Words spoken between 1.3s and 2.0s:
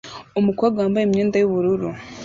yubururu